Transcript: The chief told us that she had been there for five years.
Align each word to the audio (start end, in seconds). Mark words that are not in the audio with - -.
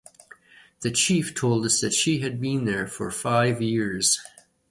The 0.79 0.89
chief 0.89 1.35
told 1.35 1.63
us 1.63 1.79
that 1.81 1.93
she 1.93 2.21
had 2.21 2.41
been 2.41 2.65
there 2.65 2.87
for 2.87 3.11
five 3.11 3.61
years. 3.61 4.19